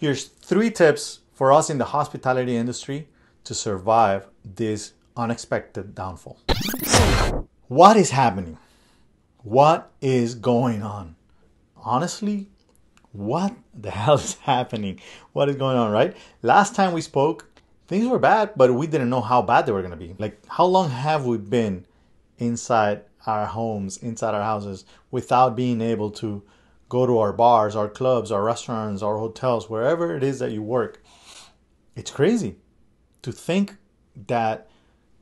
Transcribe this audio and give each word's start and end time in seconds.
Here's 0.00 0.24
three 0.24 0.70
tips 0.70 1.20
for 1.34 1.52
us 1.52 1.68
in 1.68 1.76
the 1.76 1.84
hospitality 1.84 2.56
industry 2.56 3.06
to 3.44 3.52
survive 3.52 4.28
this 4.42 4.94
unexpected 5.14 5.94
downfall. 5.94 6.38
What 7.68 7.98
is 7.98 8.08
happening? 8.08 8.56
What 9.42 9.92
is 10.00 10.34
going 10.36 10.82
on? 10.82 11.16
Honestly, 11.76 12.48
what 13.12 13.54
the 13.74 13.90
hell 14.00 14.14
is 14.14 14.36
happening? 14.36 15.00
What 15.34 15.50
is 15.50 15.56
going 15.56 15.76
on, 15.76 15.90
right? 15.90 16.16
Last 16.40 16.74
time 16.74 16.94
we 16.94 17.02
spoke, 17.02 17.50
things 17.86 18.08
were 18.08 18.18
bad, 18.18 18.52
but 18.56 18.72
we 18.72 18.86
didn't 18.86 19.10
know 19.10 19.20
how 19.20 19.42
bad 19.42 19.66
they 19.66 19.72
were 19.72 19.82
going 19.82 19.90
to 19.90 19.98
be. 19.98 20.14
Like, 20.18 20.42
how 20.46 20.64
long 20.64 20.88
have 20.88 21.26
we 21.26 21.36
been 21.36 21.84
inside 22.38 23.02
our 23.26 23.44
homes, 23.44 23.98
inside 23.98 24.34
our 24.34 24.44
houses, 24.44 24.86
without 25.10 25.56
being 25.56 25.82
able 25.82 26.10
to 26.12 26.42
go 26.90 27.06
to 27.06 27.18
our 27.18 27.32
bars, 27.32 27.74
our 27.74 27.88
clubs, 27.88 28.30
our 28.30 28.44
restaurants, 28.44 29.00
our 29.00 29.16
hotels, 29.16 29.70
wherever 29.70 30.14
it 30.14 30.22
is 30.22 30.40
that 30.40 30.50
you 30.50 30.62
work? 30.62 31.02
It's 31.96 32.10
crazy 32.10 32.56
to 33.22 33.32
think 33.32 33.76
that 34.26 34.68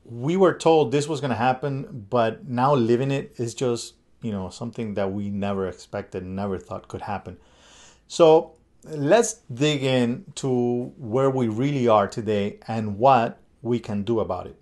we 0.03 0.35
were 0.35 0.53
told 0.53 0.91
this 0.91 1.07
was 1.07 1.21
going 1.21 1.29
to 1.29 1.37
happen, 1.37 2.07
but 2.09 2.47
now 2.47 2.73
living 2.73 3.11
it 3.11 3.35
is 3.37 3.53
just, 3.53 3.93
you 4.21 4.31
know, 4.31 4.49
something 4.49 4.95
that 4.95 5.11
we 5.11 5.29
never 5.29 5.67
expected, 5.67 6.25
never 6.25 6.57
thought 6.57 6.87
could 6.87 7.01
happen. 7.01 7.37
So 8.07 8.55
let's 8.83 9.35
dig 9.53 9.83
in 9.83 10.25
to 10.35 10.91
where 10.97 11.29
we 11.29 11.47
really 11.47 11.87
are 11.87 12.07
today 12.07 12.57
and 12.67 12.97
what 12.97 13.39
we 13.61 13.79
can 13.79 14.03
do 14.03 14.19
about 14.19 14.47
it. 14.47 14.58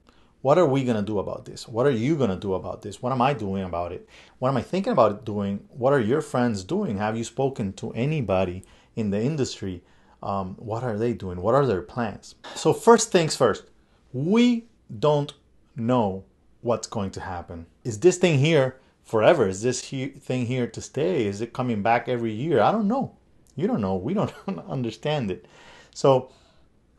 What 0.48 0.58
are 0.58 0.66
we 0.66 0.86
going 0.86 0.96
to 0.96 1.04
do 1.04 1.20
about 1.20 1.44
this? 1.44 1.68
What 1.68 1.86
are 1.86 1.92
you 1.92 2.16
going 2.16 2.30
to 2.30 2.38
do 2.38 2.54
about 2.54 2.82
this? 2.82 3.02
What 3.02 3.12
am 3.12 3.22
I 3.22 3.34
doing 3.34 3.66
about 3.66 3.92
it? 3.92 4.08
What 4.40 4.48
am 4.48 4.56
I 4.56 4.62
thinking 4.62 4.94
about 4.94 5.26
doing? 5.26 5.68
What 5.72 5.92
are 5.92 6.00
your 6.00 6.22
friends 6.22 6.64
doing? 6.64 7.00
Have 7.00 7.18
you 7.18 7.26
spoken 7.26 7.74
to 7.74 7.92
anybody 7.92 8.64
in 8.96 9.10
the 9.10 9.22
industry? 9.22 9.84
Um, 10.24 10.56
what 10.56 10.86
are 10.86 10.98
they 10.98 11.12
doing? 11.12 11.42
What 11.42 11.54
are 11.54 11.66
their 11.66 11.82
plans? 11.82 12.36
So, 12.56 12.72
first 12.72 13.12
things 13.12 13.36
first, 13.36 13.66
we 14.14 14.68
don't 15.00 15.34
know 15.76 16.24
what's 16.62 16.88
going 16.88 17.12
to 17.12 17.20
happen. 17.20 17.66
Is 17.84 18.00
this 18.00 18.16
thing 18.16 18.40
here 18.40 18.80
forever? 19.04 19.50
Is 19.50 19.64
this 19.64 19.84
he- 19.90 20.16
thing 20.28 20.46
here 20.46 20.68
to 20.68 20.80
stay? 20.80 21.26
Is 21.26 21.42
it 21.42 21.52
coming 21.52 21.82
back 21.84 22.08
every 22.08 22.32
year? 22.32 22.62
I 22.62 22.72
don't 22.72 22.88
know. 22.88 23.18
You 23.58 23.68
don't 23.68 23.82
know. 23.82 23.98
We 23.98 24.14
don't 24.20 24.32
understand 24.70 25.30
it. 25.30 25.46
So 25.94 26.32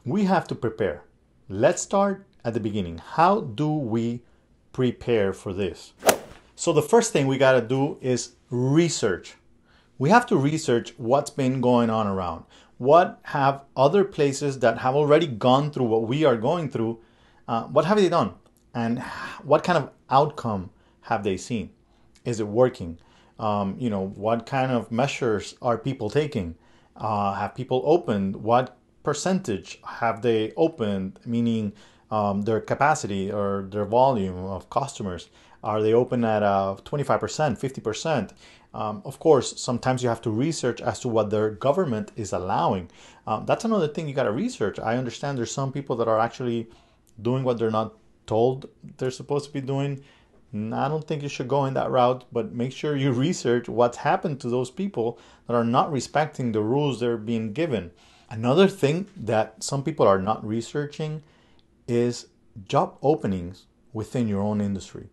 we 0.05 0.25
have 0.25 0.47
to 0.49 0.55
prepare. 0.55 1.05
Let's 1.49 1.81
start 1.81 2.27
at 2.49 2.55
the 2.55 2.61
beginning. 2.61 2.97
How 2.97 3.43
do 3.43 3.71
we 3.71 4.23
prepare 4.73 5.35
for 5.35 5.53
this? 5.53 5.93
So 6.57 6.73
the 6.73 6.83
first 6.83 7.13
thing 7.13 7.27
we 7.27 7.37
got 7.37 7.53
to 7.53 7.61
do 7.61 7.99
is 8.01 8.37
research. 8.49 9.35
We 9.99 10.09
have 10.09 10.25
to 10.27 10.37
research 10.37 10.95
what's 10.97 11.29
been 11.29 11.61
going 11.61 11.91
on 11.91 12.07
around. 12.07 12.45
What 12.79 13.21
have 13.25 13.65
other 13.77 14.03
places 14.03 14.61
that 14.61 14.79
have 14.79 14.95
already 14.95 15.27
gone 15.27 15.71
through 15.71 15.85
what 15.85 16.09
we 16.09 16.25
are 16.25 16.39
going 16.39 16.71
through, 16.71 17.01
uh, 17.47 17.65
what 17.65 17.85
have 17.85 17.99
they 17.99 18.09
done? 18.09 18.33
And 18.75 19.03
what 19.43 19.63
kind 19.63 19.77
of 19.77 19.91
outcome 20.09 20.71
have 21.03 21.25
they 21.25 21.37
seen? 21.37 21.69
Is 22.25 22.41
it 22.41 22.49
working? 22.49 22.99
Um, 23.39 23.77
you 23.79 23.91
know, 23.91 24.07
what 24.07 24.47
kind 24.47 24.73
of 24.73 24.91
measures 24.91 25.55
are 25.61 25.77
people 25.77 26.09
taking? 26.09 26.55
Uh, 26.97 27.35
have 27.35 27.55
people 27.55 27.83
opened? 27.85 28.37
What 28.37 28.79
percentage 29.03 29.81
have 29.85 30.23
they 30.23 30.53
opened? 30.57 31.21
Meaning 31.27 31.75
um, 32.11 32.43
their 32.43 32.61
capacity 32.61 33.31
or 33.31 33.67
their 33.71 33.85
volume 33.85 34.37
of 34.45 34.71
customers. 34.71 35.29
Are 35.63 35.83
they 35.83 35.93
open 35.93 36.25
at 36.25 36.43
uh, 36.43 36.77
25%, 36.85 37.59
50%? 37.59 38.31
Um, 38.75 39.03
of 39.05 39.19
course, 39.19 39.61
sometimes 39.61 40.03
you 40.03 40.09
have 40.09 40.21
to 40.23 40.31
research 40.31 40.81
as 40.81 41.01
to 41.01 41.09
what 41.09 41.31
their 41.31 41.51
government 41.51 42.13
is 42.17 42.33
allowing. 42.33 42.91
Um, 43.27 43.47
that's 43.47 43.65
another 43.65 43.89
thing 43.89 44.09
you 44.09 44.15
got 44.15 44.25
to 44.25 44.33
research. 44.33 44.79
I 44.79 44.97
understand 44.97 45.39
there's 45.39 45.51
some 45.51 45.73
people 45.73 45.97
that 45.97 46.09
are 46.09 46.21
actually 46.21 46.69
doing 47.21 47.45
what 47.45 47.59
they're 47.59 47.71
not 47.71 47.95
told 48.27 48.69
they're 48.99 49.11
supposed 49.11 49.47
to 49.47 49.53
be 49.53 49.61
doing. 49.61 50.03
I 50.55 50.89
don't 50.89 51.07
think 51.07 51.23
you 51.23 51.29
should 51.29 51.49
go 51.49 51.65
in 51.65 51.75
that 51.75 51.91
route, 51.91 52.25
but 52.33 52.55
make 52.55 52.73
sure 52.73 52.97
you 52.97 53.13
research 53.29 53.69
what's 53.69 53.99
happened 53.99 54.41
to 54.41 54.49
those 54.49 54.71
people 54.71 55.19
that 55.47 55.55
are 55.55 55.65
not 55.65 55.91
respecting 55.91 56.53
the 56.53 56.63
rules 56.63 57.01
they're 57.01 57.17
being 57.17 57.53
given. 57.53 57.91
Another 58.31 58.69
thing 58.69 59.09
that 59.17 59.63
some 59.65 59.83
people 59.83 60.07
are 60.07 60.21
not 60.21 60.47
researching 60.47 61.23
is 61.89 62.27
job 62.67 62.99
openings 63.03 63.67
within 63.93 64.29
your 64.29 64.41
own 64.41 64.61
industry. 64.61 65.09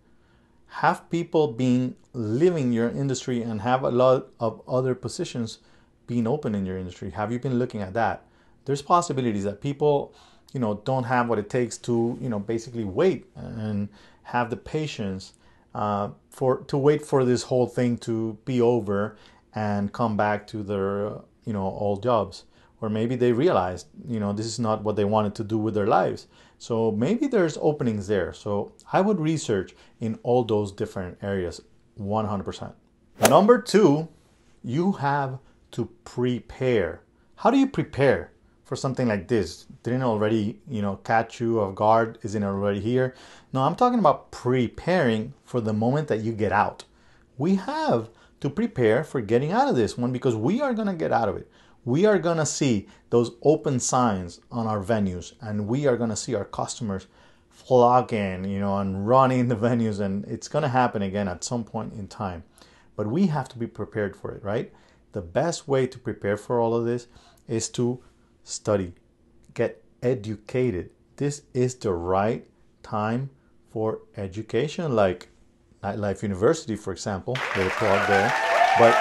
Have 0.67 1.09
people 1.09 1.47
being 1.47 1.95
living 2.13 2.71
your 2.71 2.89
industry 2.89 3.41
and 3.41 3.61
have 3.61 3.83
a 3.83 3.89
lot 3.89 4.27
of 4.39 4.61
other 4.67 4.93
positions 4.93 5.59
being 6.05 6.27
open 6.27 6.53
in 6.53 6.65
your 6.65 6.77
industry? 6.77 7.11
Have 7.11 7.31
you 7.31 7.39
been 7.39 7.57
looking 7.57 7.81
at 7.81 7.93
that? 7.93 8.23
There's 8.65 8.81
possibilities 8.81 9.45
that 9.45 9.61
people, 9.61 10.13
you 10.53 10.59
know, 10.59 10.81
don't 10.85 11.05
have 11.05 11.29
what 11.29 11.39
it 11.39 11.49
takes 11.49 11.77
to, 11.79 12.17
you 12.21 12.29
know, 12.29 12.39
basically 12.39 12.83
wait 12.83 13.25
and 13.35 13.89
have 14.23 14.49
the 14.49 14.57
patience 14.57 15.33
uh, 15.73 16.09
for 16.29 16.59
to 16.63 16.77
wait 16.77 17.05
for 17.05 17.25
this 17.25 17.43
whole 17.43 17.67
thing 17.67 17.97
to 17.97 18.37
be 18.45 18.61
over 18.61 19.17
and 19.53 19.91
come 19.93 20.17
back 20.17 20.47
to 20.47 20.63
their 20.63 21.19
you 21.45 21.53
know 21.53 21.63
old 21.63 22.01
jobs 22.01 22.43
or 22.85 22.89
maybe 22.89 23.15
they 23.15 23.31
realized 23.31 23.87
you 24.07 24.19
know 24.19 24.31
this 24.31 24.45
is 24.45 24.59
not 24.59 24.83
what 24.83 24.95
they 24.95 25.05
wanted 25.05 25.33
to 25.35 25.43
do 25.43 25.57
with 25.57 25.73
their 25.73 25.87
lives. 25.87 26.27
So 26.57 26.91
maybe 26.91 27.27
there's 27.27 27.57
openings 27.59 28.07
there. 28.07 28.31
So 28.31 28.71
i 28.93 29.01
would 29.01 29.19
research 29.19 29.75
in 29.99 30.19
all 30.23 30.43
those 30.43 30.71
different 30.71 31.17
areas 31.21 31.61
100% 31.99 32.73
number 33.29 33.61
two 33.61 34.07
you 34.63 34.93
have 34.93 35.39
to 35.71 35.85
prepare. 36.03 37.01
How 37.37 37.51
do 37.51 37.57
you 37.57 37.67
prepare 37.67 38.31
for 38.63 38.75
something 38.75 39.07
like 39.07 39.27
this? 39.27 39.65
Didn't 39.83 40.03
already 40.03 40.59
you 40.69 40.81
know 40.81 40.95
catch 40.97 41.39
you 41.41 41.59
off 41.61 41.75
guard? 41.75 42.19
Isn't 42.21 42.43
already 42.43 42.81
here? 42.81 43.15
No 43.51 43.61
i'm 43.61 43.75
talking 43.75 43.99
about 43.99 44.29
preparing 44.31 45.33
for 45.43 45.59
the 45.59 45.73
moment 45.73 46.07
that 46.09 46.21
you 46.21 46.33
get 46.33 46.51
out. 46.51 46.85
We 47.37 47.55
have 47.55 48.09
to 48.41 48.49
prepare 48.49 49.03
for 49.03 49.21
getting 49.21 49.51
out 49.51 49.69
of 49.69 49.75
this 49.75 49.97
one 49.97 50.11
because 50.11 50.35
we 50.35 50.61
are 50.61 50.73
going 50.73 50.87
to 50.87 50.93
get 50.93 51.11
out 51.11 51.29
of 51.29 51.35
it 51.35 51.49
we 51.85 52.05
are 52.05 52.19
going 52.19 52.37
to 52.37 52.45
see 52.45 52.87
those 53.09 53.31
open 53.43 53.79
signs 53.79 54.41
on 54.51 54.67
our 54.67 54.83
venues 54.83 55.33
and 55.41 55.67
we 55.67 55.87
are 55.87 55.97
going 55.97 56.09
to 56.09 56.15
see 56.15 56.35
our 56.35 56.45
customers 56.45 57.07
flocking 57.49 58.43
you 58.43 58.59
know 58.59 58.77
and 58.79 59.07
running 59.07 59.47
the 59.47 59.55
venues 59.55 59.99
and 59.99 60.25
it's 60.25 60.47
going 60.47 60.63
to 60.63 60.67
happen 60.67 61.01
again 61.01 61.27
at 61.27 61.43
some 61.43 61.63
point 61.63 61.93
in 61.93 62.07
time 62.07 62.43
but 62.95 63.07
we 63.07 63.27
have 63.27 63.47
to 63.47 63.57
be 63.57 63.67
prepared 63.67 64.15
for 64.15 64.31
it 64.31 64.43
right 64.43 64.73
the 65.15 65.21
best 65.21 65.65
way 65.65 65.87
to 65.87 65.97
prepare 65.97 66.35
for 66.35 66.59
all 66.59 66.75
of 66.75 66.83
this 66.83 67.07
is 67.47 67.69
to 67.69 68.03
study, 68.43 68.93
get 69.53 69.81
educated. 70.03 70.89
This 71.15 71.43
is 71.53 71.75
the 71.75 71.93
right 71.93 72.45
time 72.83 73.29
for 73.69 74.01
education, 74.17 74.93
like 74.93 75.29
Nightlife 75.81 76.21
University, 76.21 76.75
for 76.75 76.91
example. 76.91 77.37
Little 77.55 77.71
plug 77.71 78.07
there. 78.09 78.33
But 78.77 78.95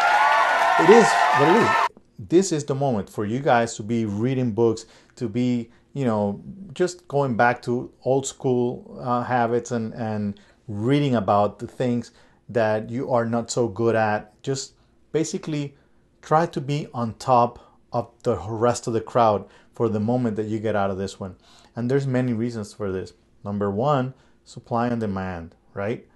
it 0.81 0.91
is 0.91 1.09
what 1.39 1.49
it 1.49 1.63
is. 1.63 1.94
This 2.19 2.53
is 2.53 2.65
the 2.65 2.75
moment 2.75 3.11
for 3.11 3.25
you 3.25 3.41
guys 3.41 3.75
to 3.77 3.83
be 3.83 4.05
reading 4.05 4.53
books, 4.53 4.87
to 5.17 5.29
be, 5.29 5.71
you 5.93 6.05
know, 6.05 6.41
just 6.73 7.07
going 7.09 7.37
back 7.37 7.61
to 7.63 7.93
old 8.05 8.27
school 8.27 8.99
uh, 9.03 9.23
habits 9.25 9.73
and, 9.73 9.93
and 9.95 10.39
reading 10.69 11.17
about 11.17 11.59
the 11.59 11.67
things 11.67 12.13
that 12.49 12.91
you 12.91 13.11
are 13.11 13.25
not 13.25 13.51
so 13.51 13.69
good 13.69 13.97
at. 13.97 14.41
Just 14.43 14.75
basically 15.13 15.75
try 16.23 16.47
to 16.47 16.61
be 16.61 16.87
on 16.95 17.15
top 17.15 17.79
of 17.93 18.11
the 18.23 18.37
rest 18.37 18.87
of 18.87 18.93
the 18.93 19.01
crowd 19.01 19.47
for 19.73 19.89
the 19.89 20.01
moment 20.01 20.37
that 20.37 20.47
you 20.47 20.59
get 20.59 20.77
out 20.77 20.91
of 20.91 20.99
this 20.99 21.19
one. 21.19 21.37
And 21.75 21.91
there's 21.91 22.07
many 22.07 22.33
reasons 22.33 22.73
for 22.73 22.93
this. 22.93 23.13
Number 23.45 23.71
one, 23.71 24.15
supply 24.45 24.89
and 24.89 25.01
demand, 25.01 25.55
right? 25.75 26.07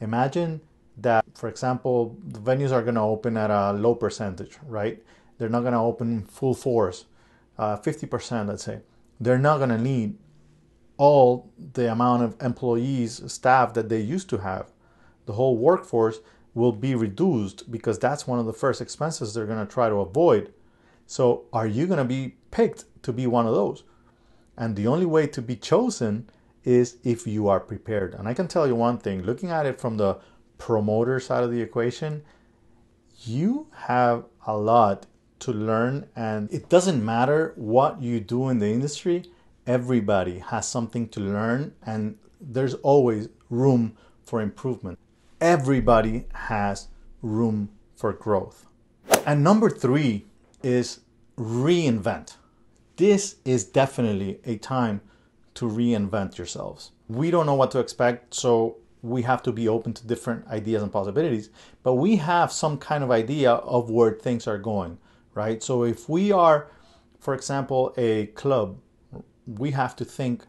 Imagine 0.00 0.60
that, 0.98 1.24
for 1.34 1.48
example, 1.48 2.16
the 2.24 2.40
venues 2.40 2.72
are 2.72 2.82
going 2.82 2.94
to 2.96 3.00
open 3.00 3.36
at 3.36 3.50
a 3.50 3.72
low 3.72 3.94
percentage, 3.94 4.58
right? 4.66 5.02
They're 5.38 5.48
not 5.48 5.60
going 5.60 5.72
to 5.72 5.78
open 5.78 6.24
full 6.24 6.54
force, 6.54 7.06
uh, 7.56 7.78
50%, 7.78 8.48
let's 8.48 8.64
say. 8.64 8.80
They're 9.20 9.38
not 9.38 9.58
going 9.58 9.70
to 9.70 9.78
need 9.78 10.18
all 10.96 11.50
the 11.74 11.90
amount 11.90 12.24
of 12.24 12.36
employees, 12.42 13.22
staff 13.32 13.74
that 13.74 13.88
they 13.88 14.00
used 14.00 14.28
to 14.30 14.38
have. 14.38 14.72
The 15.26 15.34
whole 15.34 15.56
workforce 15.56 16.18
will 16.54 16.72
be 16.72 16.94
reduced 16.94 17.70
because 17.70 17.98
that's 17.98 18.26
one 18.26 18.38
of 18.38 18.46
the 18.46 18.52
first 18.52 18.80
expenses 18.80 19.32
they're 19.32 19.46
going 19.46 19.64
to 19.64 19.72
try 19.72 19.88
to 19.88 19.96
avoid 19.96 20.52
so, 21.10 21.46
are 21.54 21.66
you 21.66 21.86
going 21.86 21.98
to 21.98 22.04
be 22.04 22.34
picked 22.50 22.84
to 23.04 23.14
be 23.14 23.26
one 23.26 23.46
of 23.46 23.54
those? 23.54 23.82
And 24.58 24.76
the 24.76 24.86
only 24.86 25.06
way 25.06 25.26
to 25.28 25.40
be 25.40 25.56
chosen 25.56 26.28
is 26.64 26.98
if 27.02 27.26
you 27.26 27.48
are 27.48 27.60
prepared. 27.60 28.12
And 28.12 28.28
I 28.28 28.34
can 28.34 28.46
tell 28.46 28.66
you 28.66 28.74
one 28.74 28.98
thing 28.98 29.22
looking 29.22 29.50
at 29.50 29.64
it 29.64 29.80
from 29.80 29.96
the 29.96 30.18
promoter 30.58 31.18
side 31.18 31.44
of 31.44 31.50
the 31.50 31.62
equation, 31.62 32.24
you 33.24 33.68
have 33.72 34.26
a 34.46 34.54
lot 34.54 35.06
to 35.40 35.52
learn, 35.52 36.08
and 36.16 36.52
it 36.52 36.68
doesn't 36.68 37.04
matter 37.04 37.52
what 37.56 38.00
you 38.02 38.20
do 38.20 38.48
in 38.48 38.58
the 38.58 38.68
industry, 38.68 39.24
everybody 39.66 40.38
has 40.38 40.66
something 40.66 41.08
to 41.08 41.20
learn, 41.20 41.74
and 41.84 42.18
there's 42.40 42.74
always 42.74 43.28
room 43.50 43.96
for 44.24 44.40
improvement. 44.40 44.98
Everybody 45.40 46.26
has 46.34 46.88
room 47.22 47.70
for 47.96 48.12
growth. 48.12 48.66
And 49.26 49.42
number 49.42 49.70
three, 49.70 50.26
is 50.62 51.00
reinvent. 51.36 52.36
This 52.96 53.36
is 53.44 53.64
definitely 53.64 54.40
a 54.44 54.56
time 54.56 55.00
to 55.54 55.68
reinvent 55.68 56.36
yourselves. 56.36 56.92
We 57.08 57.30
don't 57.30 57.46
know 57.46 57.54
what 57.54 57.70
to 57.72 57.78
expect, 57.78 58.34
so 58.34 58.76
we 59.02 59.22
have 59.22 59.42
to 59.44 59.52
be 59.52 59.68
open 59.68 59.92
to 59.94 60.06
different 60.06 60.46
ideas 60.48 60.82
and 60.82 60.92
possibilities, 60.92 61.50
but 61.82 61.94
we 61.94 62.16
have 62.16 62.52
some 62.52 62.78
kind 62.78 63.04
of 63.04 63.10
idea 63.10 63.52
of 63.52 63.90
where 63.90 64.12
things 64.12 64.46
are 64.46 64.58
going, 64.58 64.98
right? 65.34 65.62
So 65.62 65.84
if 65.84 66.08
we 66.08 66.32
are, 66.32 66.70
for 67.18 67.34
example, 67.34 67.94
a 67.96 68.26
club, 68.26 68.78
we 69.46 69.70
have 69.72 69.96
to 69.96 70.04
think 70.04 70.44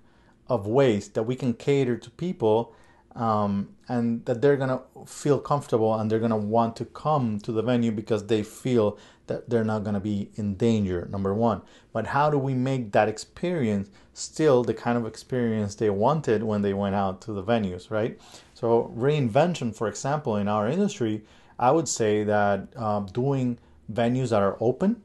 of 0.48 0.68
ways 0.68 1.10
that 1.10 1.24
we 1.24 1.36
can 1.36 1.54
cater 1.54 1.96
to 1.98 2.10
people 2.12 2.74
um, 3.16 3.70
and 3.88 4.26
that 4.26 4.42
they're 4.42 4.58
gonna 4.58 4.82
feel 5.06 5.40
comfortable 5.40 5.94
and 5.96 6.10
they're 6.10 6.20
gonna 6.20 6.38
want 6.38 6.76
to 6.78 6.86
come 6.86 7.40
to 7.40 7.52
the 7.52 7.62
venue 7.62 7.92
because 7.92 8.28
they 8.28 8.44
feel 8.44 8.98
that 9.28 9.50
they're 9.50 9.64
not 9.64 9.84
gonna 9.84 10.00
be 10.00 10.32
in 10.36 10.56
danger. 10.56 11.08
Number 11.12 11.34
one, 11.34 11.62
but 11.94 12.08
how 12.08 12.30
do 12.30 12.38
we 12.38 12.54
make 12.54 12.92
that 12.94 13.08
experience 13.08 13.90
still 14.14 14.64
the 14.64 14.74
kind 14.74 14.98
of 14.98 15.06
experience 15.06 15.76
they 15.76 15.90
wanted 15.90 16.44
when 16.44 16.62
they 16.62 16.74
went 16.74 16.96
out 16.96 17.22
to 17.22 17.32
the 17.32 17.44
venues, 17.44 17.90
right? 17.90 18.20
So 18.54 18.94
reinvention, 18.96 19.76
for 19.76 19.88
example, 19.88 20.36
in 20.36 20.48
our 20.48 20.68
industry, 20.68 21.24
I 21.58 21.72
would 21.72 21.88
say 21.88 22.24
that 22.24 22.76
um, 22.78 23.08
doing 23.08 23.60
venues 23.92 24.30
that 24.30 24.42
are 24.42 24.58
open 24.60 25.02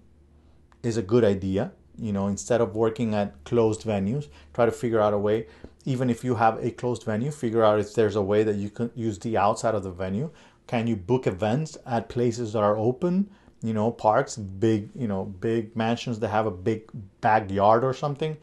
is 0.83 0.97
a 0.97 1.03
good 1.03 1.25
idea. 1.25 1.73
You 1.97 2.13
know, 2.13 2.27
instead 2.27 2.61
of 2.61 2.75
working 2.75 3.15
at 3.15 3.45
closed 3.45 3.83
venues, 3.83 4.29
try 4.53 4.67
to 4.67 4.73
figure 4.73 5.01
out 5.01 5.13
a 5.13 5.19
way 5.19 5.47
even 5.85 6.09
if 6.09 6.25
you 6.25 6.35
have 6.37 6.63
a 6.65 6.71
closed 6.71 7.05
venue, 7.05 7.31
figure 7.31 7.63
out 7.63 7.79
if 7.79 7.95
there's 7.95 8.17
a 8.17 8.23
way 8.23 8.43
that 8.43 8.57
you 8.57 8.71
can 8.71 8.91
use 8.95 9.19
the 9.19 9.37
outside 9.37 9.75
of 9.75 9.83
the 9.83 9.91
venue. 9.91 10.31
Can 10.67 10.87
you 10.87 10.97
book 10.97 11.27
events 11.27 11.77
at 11.85 12.09
places 12.09 12.55
that 12.55 12.63
are 12.63 12.77
open? 12.77 13.31
You 13.63 13.75
know, 13.75 13.91
parks, 13.91 14.37
big, 14.37 14.91
you 14.95 15.07
know, 15.07 15.25
big 15.25 15.77
mansions 15.77 16.21
that 16.21 16.29
have 16.29 16.47
a 16.47 16.51
big 16.51 16.89
backyard 17.21 17.85
or 17.85 17.93
something. 17.93 18.37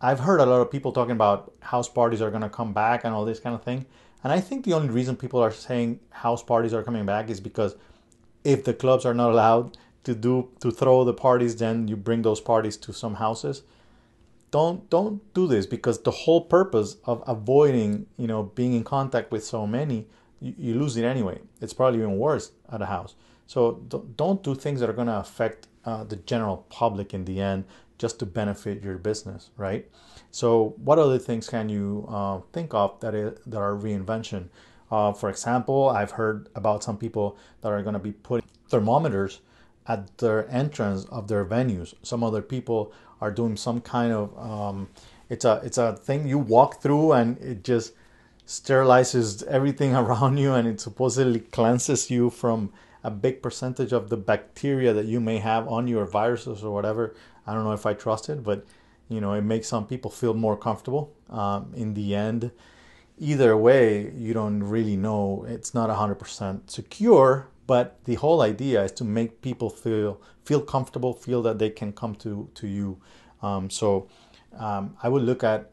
I've 0.00 0.20
heard 0.20 0.40
a 0.40 0.46
lot 0.46 0.60
of 0.60 0.70
people 0.70 0.92
talking 0.92 1.12
about 1.12 1.52
house 1.60 1.88
parties 1.88 2.22
are 2.22 2.30
going 2.30 2.42
to 2.42 2.48
come 2.48 2.72
back 2.72 3.04
and 3.04 3.14
all 3.14 3.24
this 3.24 3.40
kind 3.40 3.54
of 3.54 3.62
thing. 3.62 3.86
And 4.24 4.32
I 4.32 4.40
think 4.40 4.64
the 4.64 4.72
only 4.72 4.88
reason 4.88 5.16
people 5.16 5.40
are 5.40 5.50
saying 5.50 5.98
house 6.10 6.42
parties 6.42 6.72
are 6.72 6.82
coming 6.84 7.06
back 7.06 7.28
is 7.28 7.40
because 7.40 7.76
if 8.44 8.64
the 8.64 8.74
clubs 8.74 9.04
are 9.04 9.14
not 9.14 9.30
allowed 9.30 9.76
to 10.04 10.14
do 10.14 10.50
to 10.60 10.70
throw 10.70 11.04
the 11.04 11.14
parties, 11.14 11.56
then 11.56 11.88
you 11.88 11.96
bring 11.96 12.22
those 12.22 12.40
parties 12.40 12.76
to 12.78 12.92
some 12.92 13.14
houses. 13.14 13.62
Don't 14.50 14.88
don't 14.90 15.22
do 15.34 15.46
this 15.46 15.66
because 15.66 16.02
the 16.02 16.10
whole 16.10 16.42
purpose 16.42 16.96
of 17.04 17.22
avoiding 17.26 18.06
you 18.16 18.26
know 18.26 18.42
being 18.42 18.74
in 18.74 18.84
contact 18.84 19.30
with 19.30 19.44
so 19.44 19.66
many 19.66 20.06
you, 20.40 20.54
you 20.58 20.74
lose 20.74 20.96
it 20.96 21.04
anyway. 21.04 21.40
It's 21.60 21.72
probably 21.72 22.00
even 22.00 22.18
worse 22.18 22.52
at 22.70 22.82
a 22.82 22.86
house. 22.86 23.14
So 23.46 23.82
don't, 23.88 24.16
don't 24.16 24.42
do 24.42 24.54
things 24.54 24.80
that 24.80 24.90
are 24.90 24.94
going 24.94 25.06
to 25.06 25.18
affect 25.18 25.68
uh, 25.84 26.04
the 26.04 26.16
general 26.16 26.66
public 26.68 27.14
in 27.14 27.24
the 27.24 27.40
end 27.40 27.64
just 27.98 28.18
to 28.18 28.26
benefit 28.26 28.82
your 28.82 28.98
business 28.98 29.50
right? 29.56 29.88
So 30.30 30.74
what 30.82 30.98
other 30.98 31.18
things 31.18 31.48
can 31.48 31.68
you 31.68 32.06
uh, 32.08 32.40
think 32.52 32.74
of 32.74 32.98
that, 33.00 33.14
is, 33.14 33.38
that 33.46 33.58
are 33.58 33.74
reinvention 33.74 34.48
uh, 34.92 35.12
for 35.12 35.28
example 35.28 35.88
i've 35.88 36.12
heard 36.12 36.48
about 36.54 36.84
some 36.84 36.96
people 36.96 37.36
that 37.62 37.72
are 37.72 37.82
going 37.82 37.98
to 38.00 38.06
be 38.10 38.12
putting 38.12 38.48
thermometers 38.68 39.40
at 39.88 40.18
their 40.18 40.48
entrance 40.48 41.04
of 41.06 41.26
their 41.26 41.44
venues 41.44 41.94
some 42.02 42.22
other 42.22 42.42
people 42.42 42.92
are 43.20 43.30
doing 43.30 43.56
some 43.56 43.80
kind 43.80 44.12
of 44.12 44.38
um, 44.38 44.88
it's 45.28 45.44
a 45.44 45.60
it's 45.64 45.78
a 45.78 45.96
thing 45.96 46.28
you 46.28 46.38
walk 46.38 46.80
through 46.82 47.12
and 47.12 47.38
it 47.38 47.64
just 47.64 47.92
sterilizes 48.46 49.42
everything 49.46 49.94
around 50.02 50.36
you 50.36 50.52
and 50.52 50.68
it 50.68 50.80
supposedly 50.80 51.40
cleanses 51.40 52.10
you 52.10 52.30
from 52.30 52.72
a 53.04 53.10
big 53.10 53.42
percentage 53.42 53.92
of 53.92 54.10
the 54.10 54.16
bacteria 54.16 54.92
that 54.92 55.06
you 55.06 55.20
may 55.20 55.38
have 55.38 55.66
on 55.68 55.88
your 55.88 56.04
viruses 56.04 56.62
or 56.62 56.72
whatever. 56.72 57.14
I 57.46 57.54
don't 57.54 57.64
know 57.64 57.72
if 57.72 57.86
I 57.86 57.94
trust 57.94 58.28
it, 58.28 58.44
but 58.44 58.64
you 59.08 59.20
know 59.20 59.32
it 59.32 59.42
makes 59.42 59.68
some 59.68 59.86
people 59.86 60.10
feel 60.10 60.34
more 60.34 60.56
comfortable. 60.56 61.12
Um, 61.30 61.72
in 61.74 61.94
the 61.94 62.14
end, 62.14 62.50
either 63.22 63.56
way, 63.56 64.10
you 64.16 64.34
don't 64.34 64.62
really 64.64 64.96
know. 64.96 65.46
It's 65.48 65.72
not 65.72 65.88
hundred 65.90 66.16
percent 66.16 66.70
secure, 66.70 67.48
but 67.66 68.04
the 68.04 68.16
whole 68.16 68.42
idea 68.42 68.82
is 68.82 68.92
to 68.92 69.04
make 69.04 69.40
people 69.40 69.70
feel 69.70 70.20
feel 70.44 70.60
comfortable, 70.60 71.12
feel 71.14 71.40
that 71.42 71.58
they 71.58 71.70
can 71.70 71.92
come 71.92 72.14
to 72.16 72.50
to 72.54 72.66
you. 72.66 72.98
Um, 73.40 73.70
so 73.70 74.08
um, 74.58 74.96
I 75.02 75.08
would 75.08 75.22
look 75.22 75.44
at 75.44 75.70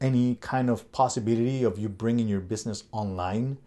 any 0.00 0.34
kind 0.40 0.68
of 0.68 0.90
possibility 0.92 1.62
of 1.62 1.78
you 1.78 1.88
bringing 1.88 2.28
your 2.28 2.40
business 2.40 2.84
online, 2.92 3.58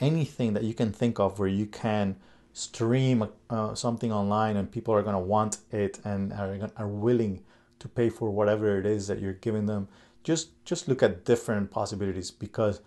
anything 0.00 0.54
that 0.54 0.64
you 0.64 0.74
can 0.74 0.90
think 0.92 1.20
of 1.20 1.38
where 1.38 1.48
you 1.48 1.66
can 1.66 2.16
stream 2.52 3.28
uh, 3.50 3.74
something 3.74 4.12
online 4.12 4.56
and 4.56 4.70
people 4.70 4.94
are 4.94 5.02
going 5.02 5.14
to 5.14 5.18
want 5.18 5.58
it 5.72 5.98
and 6.04 6.32
are, 6.32 6.70
are 6.76 6.88
willing 6.88 7.42
to 7.78 7.88
pay 7.88 8.08
for 8.08 8.30
whatever 8.30 8.78
it 8.78 8.86
is 8.86 9.06
that 9.08 9.20
you're 9.20 9.32
giving 9.34 9.66
them. 9.66 9.88
Just 10.24 10.64
just 10.64 10.88
look 10.88 11.02
at 11.02 11.24
different 11.24 11.70
possibilities 11.70 12.30
because 12.30 12.80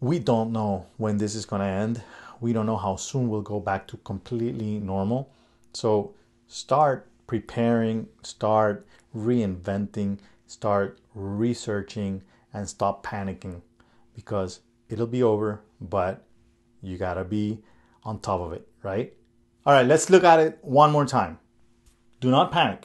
we 0.00 0.18
don't 0.18 0.52
know 0.52 0.86
when 0.96 1.18
this 1.18 1.34
is 1.34 1.44
going 1.44 1.60
to 1.60 1.68
end. 1.68 2.02
We 2.40 2.52
don't 2.52 2.66
know 2.66 2.78
how 2.78 2.96
soon 2.96 3.28
we'll 3.28 3.42
go 3.42 3.60
back 3.60 3.86
to 3.88 3.98
completely 3.98 4.80
normal. 4.80 5.30
So 5.74 6.14
start 6.48 7.06
preparing, 7.26 8.08
start 8.22 8.86
reinventing, 9.14 10.18
start 10.46 10.98
researching, 11.14 12.22
and 12.52 12.68
stop 12.68 13.04
panicking 13.06 13.60
because 14.14 14.60
it'll 14.88 15.06
be 15.06 15.22
over, 15.22 15.60
but 15.80 16.24
you 16.82 16.98
gotta 16.98 17.24
be 17.24 17.62
on 18.04 18.18
top 18.18 18.40
of 18.40 18.52
it, 18.52 18.66
right? 18.82 19.12
All 19.64 19.72
right, 19.72 19.86
let's 19.86 20.10
look 20.10 20.24
at 20.24 20.40
it 20.40 20.58
one 20.62 20.90
more 20.90 21.06
time. 21.06 21.38
Do 22.20 22.30
not 22.30 22.50
panic. 22.50 22.84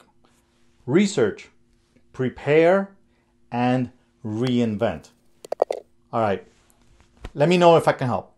Research, 0.84 1.48
prepare, 2.12 2.95
and 3.56 3.90
reinvent. 4.22 5.08
All 6.12 6.20
right, 6.20 6.46
let 7.32 7.48
me 7.48 7.56
know 7.56 7.78
if 7.78 7.88
I 7.88 7.92
can 7.92 8.06
help. 8.06 8.34